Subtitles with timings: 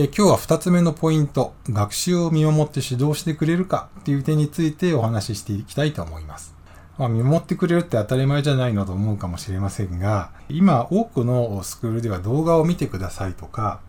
[0.00, 6.54] え今日は2つ目のポイント、学習を見守って指導してくれるかっていう点についてお話ししていきたいと思います。
[6.98, 13.80] まあ、見守ってくれるって当たり前じゃないのと思うかもしれませんが、今多くのスクールでは動画を見てくださいとか、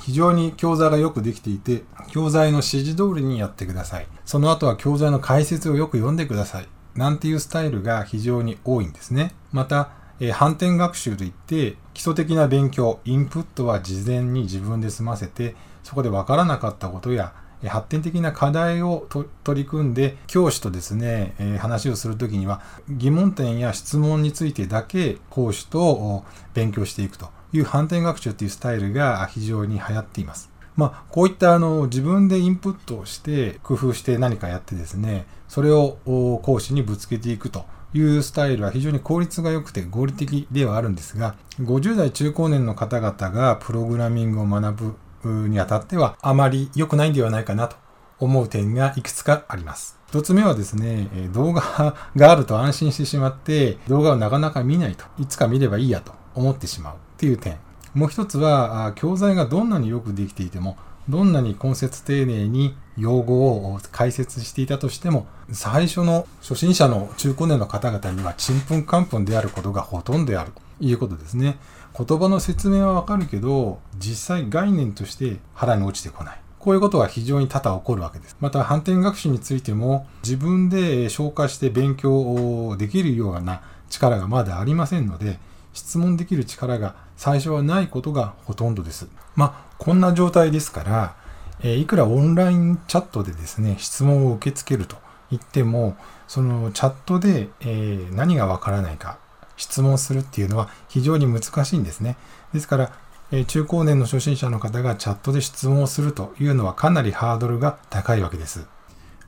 [0.00, 4.08] 非常に教材がよくできていて、教材の指示通りにやってください。
[4.24, 6.66] その後は教材の解説をよく読んでください。
[6.96, 9.32] なんていうスタイルが非常に多いんですね。
[9.52, 9.90] また、
[10.22, 17.34] えー、反転学習といって基礎的な勉強、インプットは事前に自分で済ませて、そこで分からなかったことや、
[17.66, 19.08] 発展的な課題を
[19.44, 30.51] 取り組んで、教師とですね、えー、話をするときには、疑問点や質問についてだけ講師と勉強していくという反転学習っていうスタイルが非常に流行っています。
[30.76, 35.98] まあ、こういったあの自分でインプットをして工夫して何かやってですね、それを
[36.42, 47.76] 講師にぶつけていくというスタイルは非常に効率が良くて合理的ではあるんですが、50代中高年の方々がプログラミングを学ぶにあたってはあまり良くないんではないかなと
[48.18, 49.98] 思う点がいくつかあります。
[50.08, 57.56] 一つ目はですね、動画があると安心してしまって、動画をなかなか見ないと、いつか見ればいいやと思ってしまうっていう点。
[57.94, 60.76] もう一つは、教材がどんなによくできていても、
[61.08, 71.58] どんなに根節丁寧に用語を解説していたとしても、最初の初心者の中高年の方々にはちんぷんかんぷんであることがほとんどであるということですね。
[71.96, 76.38] 言葉の説明はわかるけど、実際概念として腹に落ちてこない。
[76.58, 78.36] こういうことは非常に多々起こるわけです。
[78.40, 85.40] また反転学習についても自分で消化して勉強できるような力がまだありませんので、
[85.72, 89.08] 質問できる力が最初はないことがほとんどです。
[89.36, 91.16] まあ、こんな状態ですから、
[91.62, 94.96] えいくらオンラインチャットでですね、質問を受け付けると
[95.30, 99.18] 言っても、そのチャットで、え何がわからないか
[99.56, 102.16] 質問するっていうのは非常に難しいんですね。
[102.52, 102.92] ですから、
[103.30, 108.66] え中高年の初心者の方がチャットで質問をするというのはかなりハードルが高いわけです。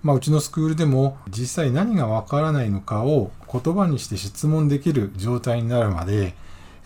[0.05, 6.35] まあ、うちのスクールでも実際何がわからないのかを言葉にして質問できる状態になるまで、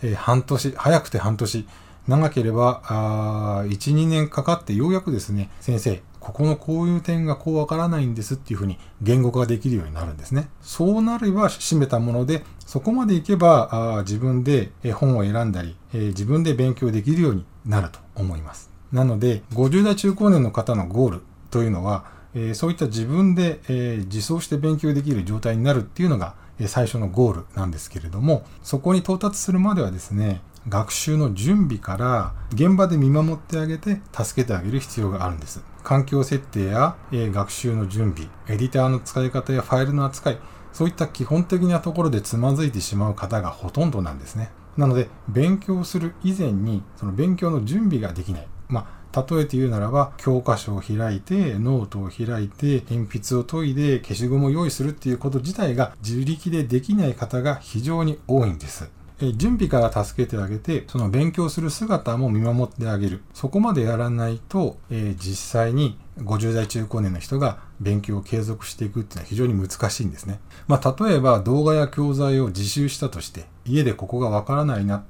[0.01, 1.67] えー、半年、早くて半年、
[2.07, 10.47] 長ければあ1、2年かかってようやくですね、先生、ここのこういう点がこうわからないんですっていうふうに言語化できるようになるんですね。
[10.61, 18.69] そうなれば締めたもので、そこまでいけばあ自分で本を選んだり、えー、自分で勉強できるようになると思います。
[18.93, 21.21] なので、50代中高年の方のゴール
[21.51, 35.63] というのは、えそういった自分で、え自走して勉強できる状態になるっていうのが、え最初のゴールなんですけれども、そこに到達するまではですね、学習の準備から現場で見守ってあげて助けてあげる必要があるんです。
[35.83, 40.39] 環境設定や、え学習の準備、エディターの使い方やファイルの扱い、
[40.73, 44.51] そういった基本的なところでつまずいてしまう方がほとんどなんですね。
[44.77, 48.47] なので、勉強する以前に、その勉強の準備ができない。
[48.69, 58.89] まあ、例えて言うならば、教科書を開いて、ノートを開いて、鉛筆を研いで、消しゴムを用意するっていうこと自体が自力でできない方が非常に多いんです。
[59.35, 63.21] 準備から助けてあげて、その勉強する姿も見守ってあげる。
[63.33, 70.39] そこまでやらないと、えー、実際に50代中高年の人が勉強を継続していくっていうのは非常に難しいんですね。
[70.67, 75.03] まあ、例えば動画や教材を自習したとして、家でここがわからないなっ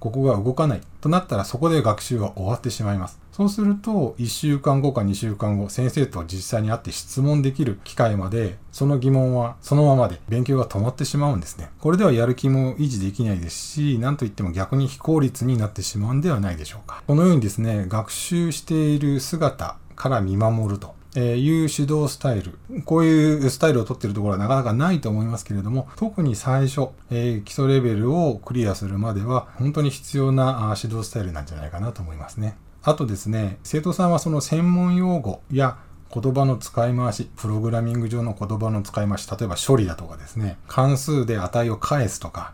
[0.00, 3.20] ここが動かないとなったらそこで学習は終わってしまいます。
[3.32, 11.70] そうすると、1週間後か2週間後、先生と実際に会って質問できる機会まで、その疑問はそのままで勉強が止まってしまうんですね。
[11.80, 17.02] これではやる気も維持できないですし、なんといっても逆に非効率になってしまうんではないでしょうか。
[17.06, 20.99] このようにですね、学習している姿から見守ると。
[21.14, 22.58] えーいう指導スタイル。
[22.84, 32.56] こういうスタイルをとってるところはなかなかないと思いますけれども、特に最初、えー、基礎レベルをクリアするまでは、本当に必要な指導スタイルなんじゃないかなと思いますね。
[32.82, 35.78] あとですね、生徒さんはその専門用語や
[36.12, 42.52] 言葉の使い回し、プログラミング上の言葉の使い回し、例えば処理だとかですね、関数で値を返すとか、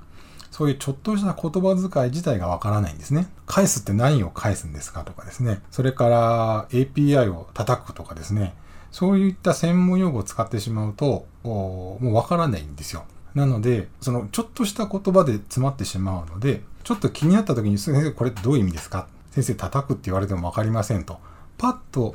[0.56, 3.28] そういうちょっとした言葉遣い自体がわからないんですね。
[3.44, 5.60] 返すって何を返すんですかとかですね。
[5.70, 8.54] それから API を叩くとかですね。
[8.90, 13.04] そういった専門用語を使ってしまうと、もうわからないんですよ。
[13.34, 19.08] なので、そのちょっとした言葉で詰まってしまうので、ちょっと気になった時に、先生これってどういう意味ですか？
[19.32, 21.20] 先生叩くって言われてもわかりませんと。
[21.58, 22.14] パッと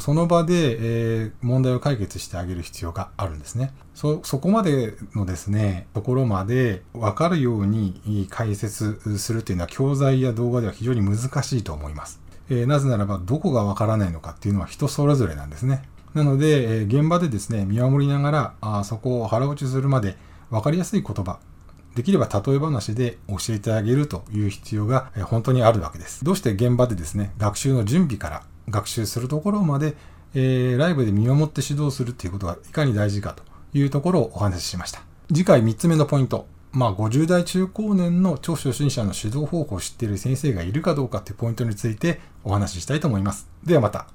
[0.00, 3.72] その場で、えー、問題を解決してあげる必要があるんですね。
[3.94, 12.20] そ、そこまでのですね、ところまで分かるように解説するっていうのは教材や動画では非常に難しいと思います。
[12.48, 15.82] えー、なぜならばどこが分からないのかっていうのは人それぞれなんですね。
[16.14, 20.16] なので、えー、現場でですね、見守りながら、あそこを腹落ちするまで
[20.50, 21.38] 分かりやすい言葉
[21.94, 26.24] できれば例え話で教えてあげるという必要が本当にあるわけです。
[26.24, 29.94] どうして現場でですね、学習の準備から学習するところまで、
[30.34, 33.42] えー、ライブで見守って指導するっていうことがいかに大事かと
[33.72, 35.02] いうところをお話ししました。
[35.28, 36.46] 次回3つ目のポイント。
[36.72, 43.48] まあ、50代中高年の超初心者の指導方法を知っている先生がいるかどうかっていうポイントについてお話ししたいと思います。
[43.64, 44.06] ではまた。